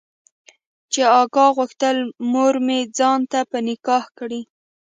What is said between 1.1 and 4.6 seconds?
اکا غوښتل مورمې ځان ته په نکاح کړي.